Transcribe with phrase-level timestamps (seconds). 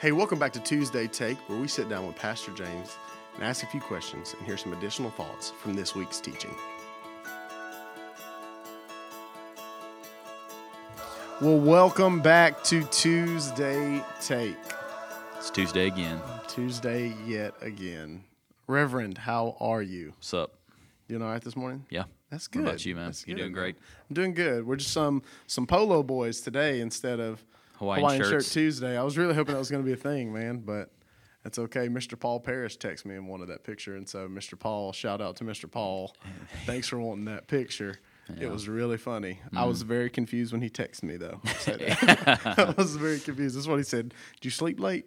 [0.00, 2.96] Hey, welcome back to Tuesday Take, where we sit down with Pastor James
[3.34, 6.54] and ask a few questions and hear some additional thoughts from this week's teaching.
[11.40, 14.56] Well, welcome back to Tuesday Take.
[15.36, 16.20] It's Tuesday again.
[16.46, 18.22] Tuesday yet again.
[18.68, 20.12] Reverend, how are you?
[20.16, 20.54] What's up?
[21.08, 21.86] You all right this morning?
[21.90, 22.04] Yeah.
[22.30, 22.62] That's good.
[22.62, 23.06] What about you, man?
[23.06, 23.76] That's You good, doing great?
[24.10, 24.66] I'm doing good.
[24.66, 27.42] We're just some some polo boys today instead of
[27.78, 28.52] Hawaiian Shirt shirts.
[28.52, 28.96] Tuesday.
[28.96, 30.90] I was really hoping that was going to be a thing, man, but
[31.44, 31.88] that's okay.
[31.88, 32.18] Mr.
[32.18, 34.58] Paul Parrish texted me and wanted that picture, and so Mr.
[34.58, 35.70] Paul, shout out to Mr.
[35.70, 36.14] Paul.
[36.66, 37.98] Thanks for wanting that picture.
[38.38, 39.40] It was really funny.
[39.56, 39.86] I was Mm.
[39.86, 41.40] very confused when he texted me, though.
[41.46, 42.40] I'll say that.
[42.58, 43.56] I was very confused.
[43.56, 44.10] That's what he said.
[44.34, 45.06] Did you sleep late?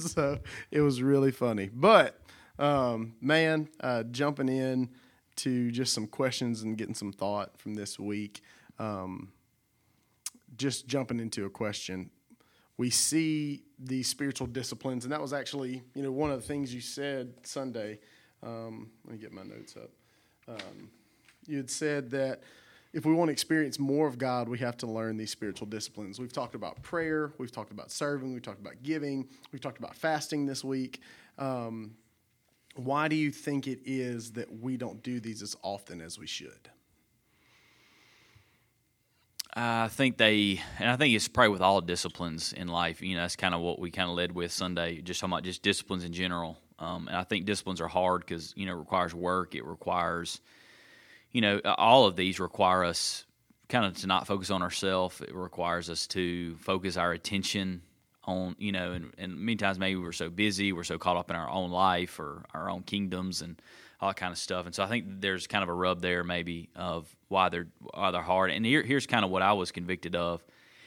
[0.00, 0.40] so
[0.72, 1.70] it was really funny.
[1.72, 2.18] But
[2.58, 4.88] um, man, uh, jumping in
[5.36, 8.40] to just some questions and getting some thought from this week.
[8.80, 9.28] Um,
[10.58, 12.10] just jumping into a question,
[12.76, 16.74] we see these spiritual disciplines, and that was actually, you know, one of the things
[16.74, 17.98] you said Sunday.
[18.42, 19.90] Um, let me get my notes up.
[20.46, 20.90] Um,
[21.46, 22.42] you had said that
[22.92, 26.18] if we want to experience more of God, we have to learn these spiritual disciplines.
[26.18, 29.94] We've talked about prayer, we've talked about serving, we've talked about giving, we've talked about
[29.94, 31.00] fasting this week.
[31.36, 31.96] Um,
[32.76, 36.26] why do you think it is that we don't do these as often as we
[36.26, 36.70] should?
[39.60, 43.02] I think they, and I think it's probably with all disciplines in life.
[43.02, 45.42] You know, that's kind of what we kind of led with Sunday, just talking about
[45.42, 46.58] just disciplines in general.
[46.78, 49.56] Um, and I think disciplines are hard because you know it requires work.
[49.56, 50.40] It requires,
[51.32, 53.24] you know, all of these require us
[53.68, 55.20] kind of to not focus on ourselves.
[55.20, 57.82] It requires us to focus our attention
[58.22, 61.30] on, you know, and, and many times maybe we're so busy, we're so caught up
[61.30, 63.60] in our own life or our own kingdoms and
[64.00, 64.66] all that kind of stuff.
[64.66, 68.10] And so I think there's kind of a rub there maybe of why they're why
[68.10, 68.50] they're hard.
[68.50, 70.44] And here, here's kind of what I was convicted of,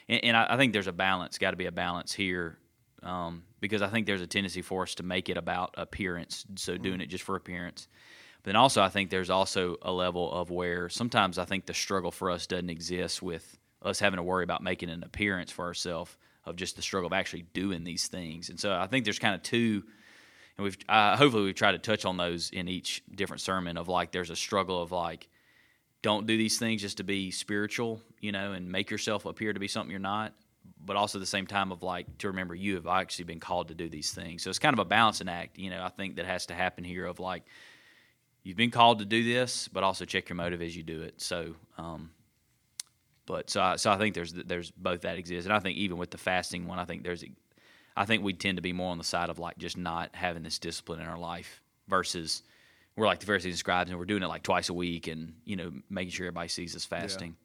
[0.07, 1.37] and, and I, I think there's a balance.
[1.37, 2.57] Got to be a balance here.
[3.03, 6.77] Um, because I think there's a tendency for us to make it about appearance, so
[6.77, 7.87] doing it just for appearance.
[8.43, 11.73] But then also, I think there's also a level of where sometimes I think the
[11.73, 15.65] struggle for us doesn't exist with us having to worry about making an appearance for
[15.65, 18.49] ourselves of just the struggle of actually doing these things.
[18.49, 19.83] And so I think there's kind of two,
[20.61, 23.87] and we've uh, hopefully we've tried to touch on those in each different sermon of
[23.87, 25.27] like there's a struggle of like
[26.01, 29.59] don't do these things just to be spiritual, you know, and make yourself appear to
[29.59, 30.33] be something you're not.
[30.83, 33.67] But also at the same time of like to remember you have actually been called
[33.67, 34.43] to do these things.
[34.43, 35.83] So it's kind of a balancing act, you know.
[35.83, 37.43] I think that has to happen here of like
[38.43, 41.21] you've been called to do this, but also check your motive as you do it.
[41.21, 42.11] So, um,
[43.27, 45.97] but so I, so I think there's there's both that exists, and I think even
[45.97, 47.23] with the fasting one, I think there's
[47.95, 50.43] I think we tend to be more on the side of like just not having
[50.43, 52.43] this discipline in our life versus
[52.95, 55.33] we're like the Pharisees and scribes, and we're doing it like twice a week, and
[55.45, 57.35] you know making sure everybody sees us fasting.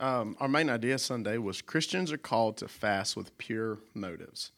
[0.00, 4.52] Um, our main idea Sunday was Christians are called to fast with pure motives.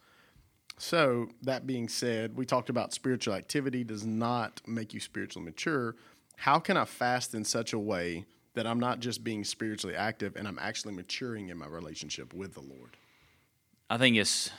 [0.77, 5.97] So, that being said, we talked about spiritual activity does not make you spiritually mature.
[6.37, 8.25] How can I fast in such a way
[8.55, 12.55] that I'm not just being spiritually active and I'm actually maturing in my relationship with
[12.55, 12.97] the Lord?
[13.91, 14.51] I think it's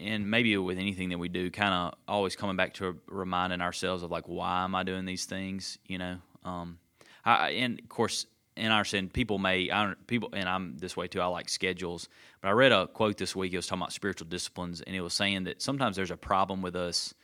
[0.00, 4.02] and maybe with anything that we do, kind of always coming back to reminding ourselves
[4.02, 5.78] of like why am I doing these things?
[5.86, 6.78] You know, um,
[7.24, 11.08] I, and of course, and I understand people may I people and I'm this way
[11.08, 11.20] too.
[11.20, 12.08] I like schedules,
[12.40, 13.52] but I read a quote this week.
[13.52, 16.62] It was talking about spiritual disciplines, and it was saying that sometimes there's a problem
[16.62, 17.14] with us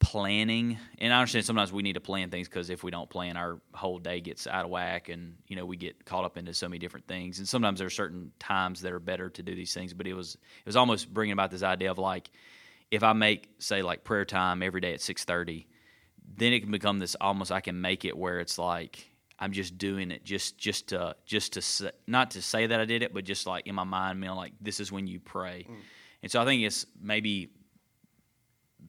[0.00, 0.78] planning.
[0.98, 3.60] And I understand sometimes we need to plan things because if we don't plan, our
[3.72, 6.68] whole day gets out of whack, and you know we get caught up into so
[6.68, 7.38] many different things.
[7.38, 9.92] And sometimes there are certain times that are better to do these things.
[9.92, 12.30] But it was it was almost bringing about this idea of like
[12.90, 15.68] if I make say like prayer time every day at six thirty,
[16.36, 19.06] then it can become this almost I can make it where it's like
[19.38, 22.84] I'm just doing it just just to just to say, not to say that I
[22.86, 25.66] did it, but just like in my mind, know, like this is when you pray.
[25.68, 25.76] Mm.
[26.22, 27.50] And so I think it's maybe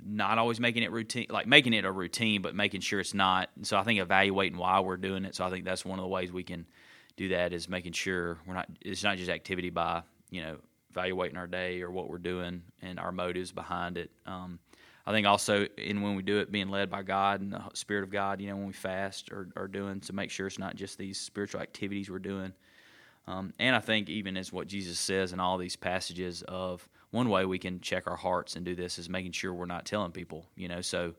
[0.06, 3.50] not always making it routine, like making it a routine, but making sure it's not.
[3.64, 5.36] So I think evaluating why we're doing it.
[5.36, 6.66] So I think that's one of the ways we can
[7.18, 8.70] do that is making sure we're not.
[8.82, 10.58] It's not just activity by you know
[10.92, 14.12] evaluating our day or what we're doing and our motives behind it.
[14.26, 14.60] Um,
[15.06, 18.04] I think also in when we do it, being led by God and the Spirit
[18.04, 18.40] of God.
[18.40, 21.20] You know, when we fast or are doing to make sure it's not just these
[21.20, 22.54] spiritual activities we're doing.
[23.28, 27.30] Um, and I think even as what Jesus says in all these passages of one
[27.30, 30.12] way we can check our hearts and do this is making sure we're not telling
[30.12, 30.82] people, you know.
[30.82, 31.14] So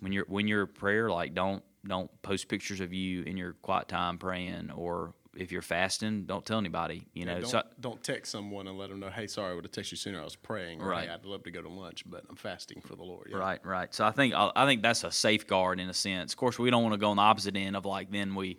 [0.00, 3.88] when you're when you're prayer, like don't don't post pictures of you in your quiet
[3.88, 7.40] time praying, or if you're fasting, don't tell anybody, you know.
[7.40, 9.92] don't, so don't text someone and let them know, hey, sorry, I would have texted
[9.92, 10.20] you sooner.
[10.20, 10.82] I was praying.
[10.82, 11.08] Or, Right.
[11.08, 13.28] Hey, I'd love to go to lunch, but I'm fasting for the Lord.
[13.30, 13.38] Yeah.
[13.38, 13.92] Right, right.
[13.94, 16.32] So I think I think that's a safeguard in a sense.
[16.32, 18.58] Of course, we don't want to go on the opposite end of like then we,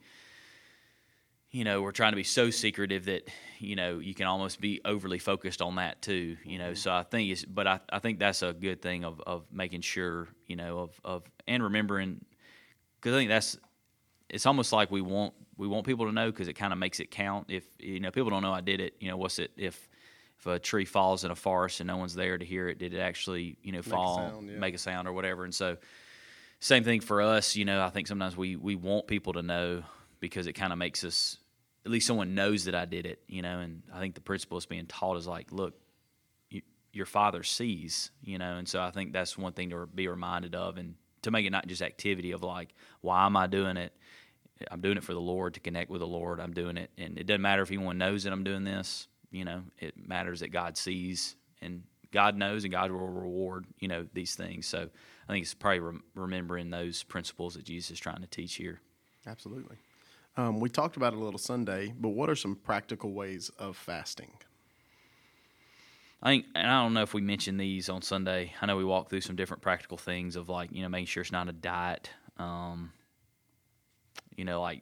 [1.53, 3.29] you know, we're trying to be so secretive that
[3.59, 6.35] you know you can almost be overly focused on that too.
[6.43, 6.75] You know, mm-hmm.
[6.75, 9.81] so I think it's, but I, I think that's a good thing of of making
[9.81, 12.25] sure you know of of and remembering
[12.99, 13.57] because I think that's
[14.29, 16.99] it's almost like we want we want people to know because it kind of makes
[16.99, 17.45] it count.
[17.49, 19.87] If you know people don't know I did it, you know, what's it if
[20.39, 22.95] if a tree falls in a forest and no one's there to hear it, did
[22.95, 24.57] it actually you know fall, a sound, yeah.
[24.57, 25.43] make a sound or whatever?
[25.43, 25.77] And so
[26.59, 27.55] same thing for us.
[27.55, 29.83] You know, I think sometimes we we want people to know
[30.19, 31.37] because it kind of makes us
[31.85, 33.59] at least someone knows that I did it, you know.
[33.59, 35.73] And I think the principle is being taught is like, look,
[36.49, 38.55] you, your father sees, you know.
[38.55, 41.51] And so I think that's one thing to be reminded of, and to make it
[41.51, 43.93] not just activity of like, why am I doing it?
[44.71, 46.39] I'm doing it for the Lord to connect with the Lord.
[46.39, 49.07] I'm doing it, and it doesn't matter if anyone knows that I'm doing this.
[49.31, 53.65] You know, it matters that God sees and God knows, and God will reward.
[53.79, 54.67] You know these things.
[54.67, 54.89] So
[55.27, 58.79] I think it's probably rem- remembering those principles that Jesus is trying to teach here.
[59.25, 59.77] Absolutely.
[60.35, 63.77] Um, we talked about it a little Sunday, but what are some practical ways of
[63.77, 64.31] fasting?
[66.23, 68.53] I think, and I don't know if we mentioned these on Sunday.
[68.61, 71.21] I know we walked through some different practical things of like, you know, making sure
[71.21, 72.93] it's not a diet, um,
[74.35, 74.81] you know, like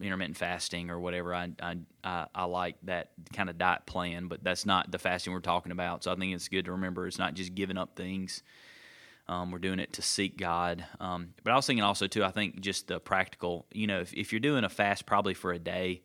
[0.00, 1.34] intermittent fasting or whatever.
[1.34, 5.32] I, I, I, I like that kind of diet plan, but that's not the fasting
[5.32, 6.04] we're talking about.
[6.04, 8.42] So I think it's good to remember it's not just giving up things.
[9.26, 10.84] Um, we're doing it to seek God.
[11.00, 12.24] Um, but I was thinking also too.
[12.24, 13.66] I think just the practical.
[13.72, 16.02] You know, if, if you're doing a fast, probably for a day,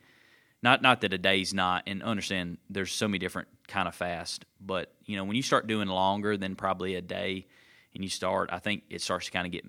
[0.62, 1.84] not not that a day's not.
[1.88, 4.46] And understand, there's so many different kind of fast.
[4.62, 7.48] But you know, when you start doing longer than probably a day,
[7.94, 9.66] and you start, I think it starts to kind of get.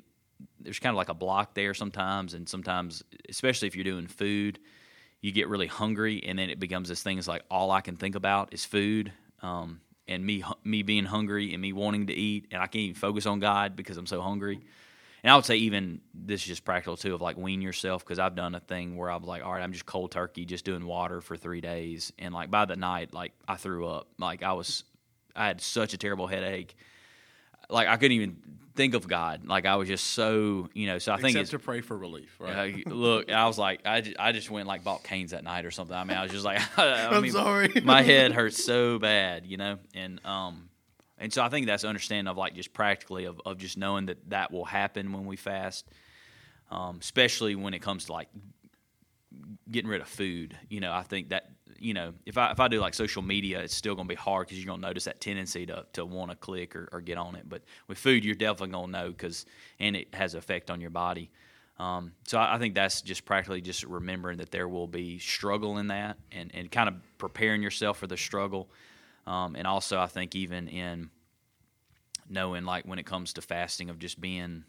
[0.61, 4.59] There's kind of like a block there sometimes, and sometimes, especially if you're doing food,
[5.21, 7.19] you get really hungry, and then it becomes this thing.
[7.19, 9.13] It's like all I can think about is food.
[9.43, 12.95] Um, and me me being hungry and me wanting to eat, and I can't even
[12.97, 14.61] focus on God because I'm so hungry.
[15.23, 18.19] And I would say even this is just practical too of like wean yourself because
[18.19, 20.65] I've done a thing where I was like, all right, I'm just cold turkey, just
[20.65, 24.43] doing water for three days, and like by the night, like I threw up, like
[24.43, 24.85] I was,
[25.37, 26.75] I had such a terrible headache,
[27.71, 28.37] like I couldn't even
[28.77, 30.99] think of God, like I was just so you know.
[30.99, 32.85] So I think Except it's to pray for relief, right?
[32.87, 35.65] uh, look, I was like, I just, I just went like bought canes that night
[35.65, 35.97] or something.
[35.97, 37.73] I mean, I was just like, I I'm mean, sorry.
[37.85, 40.71] my head hurts so bad, you know, and um,
[41.19, 44.31] and so I think that's understanding of like just practically of of just knowing that
[44.31, 45.87] that will happen when we fast,
[46.71, 48.29] um, especially when it comes to like
[49.71, 50.57] getting rid of food.
[50.69, 51.51] You know, I think that
[51.81, 54.19] you know if I if I do like social media, it's still going to be
[54.19, 57.01] hard because you're going to notice that tendency to to want to click or, or
[57.01, 57.49] get on it.
[57.49, 59.47] But with food, you're definitely going to know because
[59.81, 61.31] and it has effect on your body.
[61.81, 65.79] Um, so I, I think that's just practically just remembering that there will be struggle
[65.79, 68.69] in that and, and kind of preparing yourself for the struggle.
[69.27, 71.09] Um, and also, I think even in
[72.29, 74.65] knowing, like when it comes to fasting, of just being,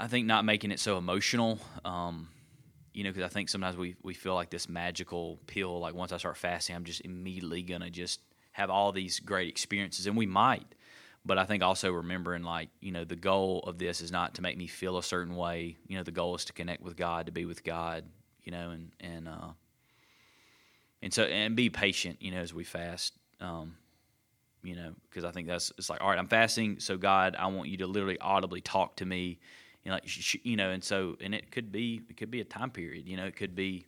[0.00, 1.58] I think not making it so emotional.
[1.84, 2.28] Um,
[2.94, 6.12] you know, because I think sometimes we, we feel like this magical pill, like once
[6.12, 8.20] I start fasting, I'm just immediately going to just
[8.52, 10.06] have all these great experiences.
[10.06, 10.74] And we might.
[11.26, 14.42] But I think also remembering, like, you know, the goal of this is not to
[14.42, 15.76] make me feel a certain way.
[15.88, 18.04] You know, the goal is to connect with God, to be with God,
[18.42, 19.48] you know, and, and, uh,
[21.02, 23.14] and so, and be patient, you know, as we fast.
[23.40, 23.76] Um,
[24.62, 27.46] you know, because I think that's it's like, all right, I'm fasting, so God, I
[27.48, 29.38] want you to literally audibly talk to me,
[29.84, 32.40] you know, like, sh- you know, and so, and it could be, it could be
[32.40, 33.86] a time period, you know, it could be.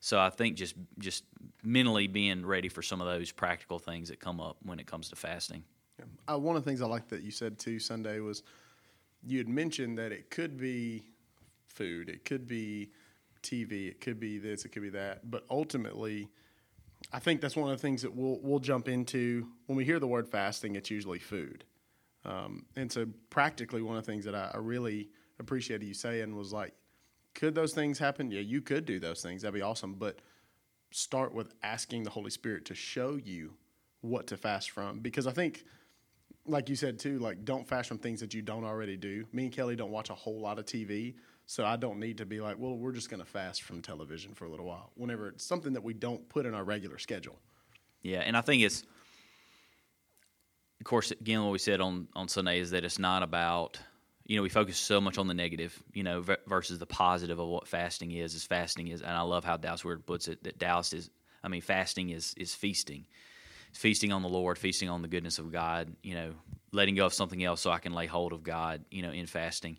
[0.00, 1.24] So I think just just
[1.62, 5.08] mentally being ready for some of those practical things that come up when it comes
[5.10, 5.64] to fasting.
[5.98, 6.34] Yeah.
[6.34, 8.42] Uh, one of the things I like that you said too Sunday was
[9.26, 11.06] you had mentioned that it could be
[11.66, 12.90] food, it could be
[13.42, 16.28] TV, it could be this, it could be that, but ultimately,
[17.12, 19.98] I think that's one of the things that we'll we'll jump into when we hear
[19.98, 20.76] the word fasting.
[20.76, 21.64] It's usually food,
[22.24, 26.34] um, and so practically one of the things that I, I really appreciated you saying
[26.36, 26.74] was like,
[27.34, 28.30] could those things happen?
[28.30, 29.42] Yeah, you could do those things.
[29.42, 30.20] That'd be awesome, but
[30.90, 33.54] start with asking the Holy Spirit to show you
[34.00, 35.64] what to fast from, because I think
[36.46, 39.24] like you said too, like don't fast from things that you don't already do.
[39.32, 41.14] Me and Kelly don't watch a whole lot of TV,
[41.46, 44.34] so I don't need to be like, well, we're just going to fast from television
[44.34, 44.90] for a little while.
[44.94, 47.38] Whenever it's something that we don't put in our regular schedule.
[48.02, 48.84] Yeah, and I think it's,
[50.80, 53.78] of course, again, what we said on on Sunday is that it's not about,
[54.26, 57.38] you know, we focus so much on the negative, you know, v- versus the positive
[57.38, 58.34] of what fasting is.
[58.34, 61.10] Is fasting is, and I love how Dallas Willard puts it that Dallas is,
[61.44, 63.06] I mean, fasting is is feasting,
[63.72, 66.32] feasting on the Lord, feasting on the goodness of God, you know,
[66.72, 69.26] letting go of something else so I can lay hold of God, you know, in
[69.26, 69.78] fasting.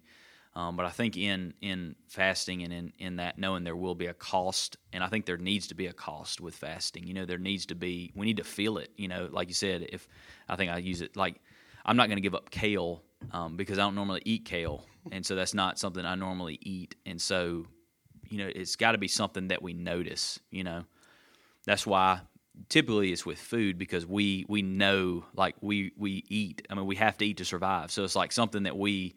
[0.55, 4.07] Um, but I think in in fasting and in, in that knowing there will be
[4.07, 7.05] a cost, and I think there needs to be a cost with fasting.
[7.05, 8.91] You know, there needs to be we need to feel it.
[8.95, 10.07] You know, like you said, if
[10.47, 11.41] I think I use it like
[11.85, 15.25] I'm not going to give up kale um, because I don't normally eat kale, and
[15.25, 16.95] so that's not something I normally eat.
[17.05, 17.65] And so,
[18.29, 20.39] you know, it's got to be something that we notice.
[20.51, 20.83] You know,
[21.65, 22.21] that's why
[22.69, 26.65] typically it's with food because we we know like we we eat.
[26.69, 27.91] I mean, we have to eat to survive.
[27.91, 29.15] So it's like something that we.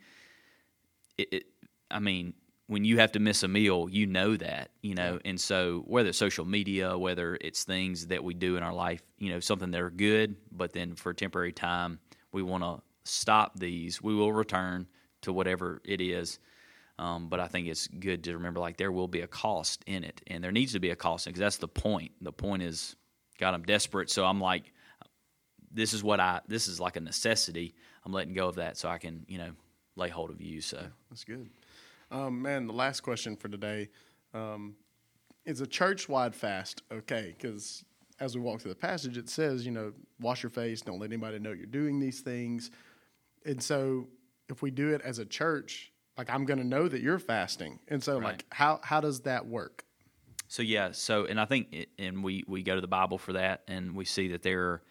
[1.18, 1.44] It, it,
[1.90, 2.34] I mean,
[2.70, 6.10] when you have to miss a meal, you know that, you know, and so whether
[6.10, 9.72] it's social media, whether it's things that we do in our life, you know, something
[9.72, 11.98] that are good, but then for a temporary time,
[12.30, 12.80] we want to
[13.10, 14.02] stop these.
[14.02, 14.86] We will return
[15.22, 16.38] to whatever it is.
[16.98, 20.04] Um, but I think it's good to remember like there will be a cost in
[20.04, 22.12] it, and there needs to be a cost because that's the point.
[22.20, 22.94] The point is,
[23.38, 24.72] God, I'm desperate, so I'm like,
[25.72, 26.40] this is what I.
[26.46, 27.74] This is like a necessity.
[28.04, 29.52] I'm letting go of that so I can, you know,
[29.96, 30.60] lay hold of you.
[30.60, 31.48] So that's good.
[32.10, 33.88] Um, man, the last question for today
[34.34, 34.74] um,
[35.44, 37.34] is a church wide fast okay?
[37.36, 37.84] Because
[38.18, 41.10] as we walk through the passage, it says, you know, wash your face, don't let
[41.10, 42.70] anybody know you're doing these things.
[43.44, 44.08] And so
[44.48, 47.78] if we do it as a church, like I'm going to know that you're fasting.
[47.88, 48.24] And so, right.
[48.24, 49.84] like, how, how does that work?
[50.48, 50.90] So, yeah.
[50.92, 53.94] So, and I think, it, and we, we go to the Bible for that, and
[53.94, 54.82] we see that there are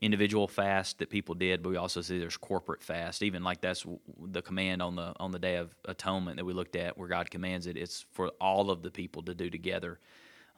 [0.00, 3.22] individual fast that people did, but we also see there's corporate fast.
[3.22, 3.86] Even like that's
[4.20, 7.30] the command on the on the Day of Atonement that we looked at, where God
[7.30, 7.76] commands it.
[7.76, 9.98] It's for all of the people to do together.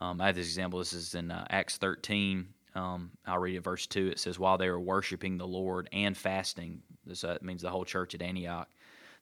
[0.00, 0.78] Um, I have this example.
[0.78, 2.48] This is in uh, Acts 13.
[2.74, 4.08] Um, I'll read it, verse 2.
[4.08, 7.84] It says, While they were worshiping the Lord and fasting, this uh, means the whole
[7.84, 8.68] church at Antioch,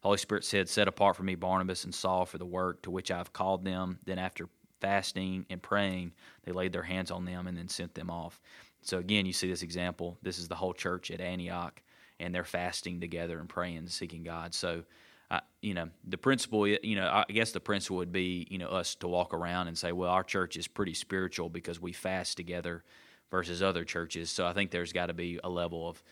[0.03, 2.91] the Holy Spirit said, Set apart for me Barnabas and Saul for the work to
[2.91, 3.99] which I have called them.
[4.05, 4.49] Then, after
[4.81, 6.13] fasting and praying,
[6.45, 8.41] they laid their hands on them and then sent them off.
[8.83, 10.17] So again, you see this example.
[10.23, 11.83] This is the whole church at Antioch,
[12.21, 14.55] and they're fasting together and praying, and seeking God.
[14.55, 14.85] So,
[15.31, 18.69] uh, you know, the principle, you know, I guess the principle would be, you know,
[18.69, 22.37] us to walk around and say, well, our church is pretty spiritual because we fast
[22.37, 22.85] together
[23.31, 24.31] versus other churches.
[24.31, 26.03] So I think there's got to be a level of,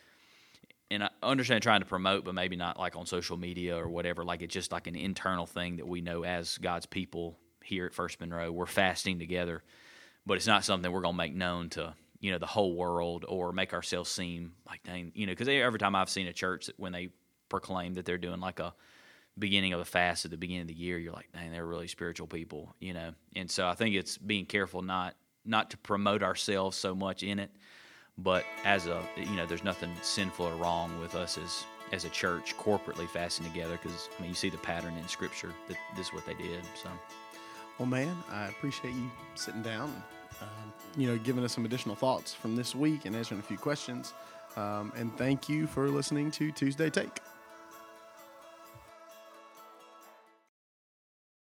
[0.90, 4.24] and I understand trying to promote, but maybe not like on social media or whatever.
[4.24, 7.94] Like it's just like an internal thing that we know as God's people here at
[7.94, 8.52] First Monroe.
[8.52, 9.62] We're fasting together,
[10.26, 13.24] but it's not something we're going to make known to you know the whole world
[13.28, 16.70] or make ourselves seem like dang you know because every time I've seen a church
[16.78, 17.10] when they
[17.50, 18.72] proclaim that they're doing like a
[19.38, 21.88] beginning of a fast at the beginning of the year, you're like, dang, they're really
[21.88, 23.12] spiritual people, you know.
[23.34, 25.14] And so I think it's being careful not
[25.44, 27.50] not to promote ourselves so much in it,
[28.18, 32.10] but as a you know, there's nothing sinful or wrong with us as as a
[32.10, 36.08] church corporately fasting together because I mean you see the pattern in Scripture that this
[36.08, 36.64] is what they did.
[36.82, 36.90] So,
[37.78, 39.92] well, man, I appreciate you sitting down
[40.40, 43.58] um, you know, giving us some additional thoughts from this week and answering a few
[43.58, 44.14] questions.
[44.56, 47.20] Um, and thank you for listening to Tuesday Take.